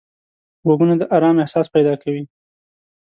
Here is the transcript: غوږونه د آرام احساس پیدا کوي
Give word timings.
غوږونه 0.65 0.95
د 0.97 1.03
آرام 1.15 1.35
احساس 1.43 1.67
پیدا 1.75 1.93
کوي 2.03 2.23